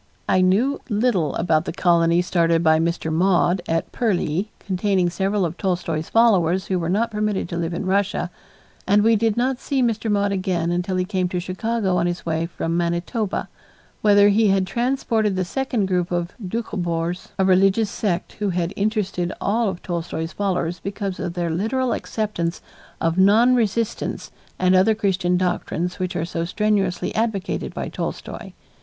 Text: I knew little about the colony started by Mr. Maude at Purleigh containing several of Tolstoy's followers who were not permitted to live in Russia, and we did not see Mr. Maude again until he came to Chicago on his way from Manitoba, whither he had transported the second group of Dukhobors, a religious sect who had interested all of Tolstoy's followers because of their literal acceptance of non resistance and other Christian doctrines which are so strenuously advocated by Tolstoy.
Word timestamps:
I 0.27 0.41
knew 0.41 0.81
little 0.89 1.35
about 1.35 1.65
the 1.65 1.71
colony 1.71 2.23
started 2.23 2.63
by 2.63 2.79
Mr. 2.79 3.13
Maude 3.13 3.61
at 3.67 3.91
Purleigh 3.91 4.45
containing 4.57 5.11
several 5.11 5.45
of 5.45 5.57
Tolstoy's 5.57 6.09
followers 6.09 6.65
who 6.65 6.79
were 6.79 6.89
not 6.89 7.11
permitted 7.11 7.47
to 7.49 7.55
live 7.57 7.71
in 7.71 7.85
Russia, 7.85 8.31
and 8.87 9.03
we 9.03 9.15
did 9.15 9.37
not 9.37 9.59
see 9.59 9.83
Mr. 9.83 10.09
Maude 10.11 10.31
again 10.31 10.71
until 10.71 10.95
he 10.95 11.05
came 11.05 11.29
to 11.29 11.39
Chicago 11.39 11.97
on 11.97 12.07
his 12.07 12.25
way 12.25 12.47
from 12.47 12.75
Manitoba, 12.75 13.47
whither 14.01 14.29
he 14.29 14.47
had 14.47 14.65
transported 14.65 15.35
the 15.35 15.45
second 15.45 15.85
group 15.85 16.09
of 16.11 16.31
Dukhobors, 16.43 17.27
a 17.37 17.45
religious 17.45 17.91
sect 17.91 18.33
who 18.39 18.49
had 18.49 18.73
interested 18.75 19.31
all 19.39 19.69
of 19.69 19.83
Tolstoy's 19.83 20.31
followers 20.33 20.79
because 20.79 21.19
of 21.19 21.35
their 21.35 21.51
literal 21.51 21.93
acceptance 21.93 22.63
of 22.99 23.19
non 23.19 23.53
resistance 23.53 24.31
and 24.57 24.73
other 24.73 24.95
Christian 24.95 25.37
doctrines 25.37 25.99
which 25.99 26.15
are 26.15 26.25
so 26.25 26.43
strenuously 26.43 27.13
advocated 27.13 27.71
by 27.75 27.87
Tolstoy. 27.87 28.53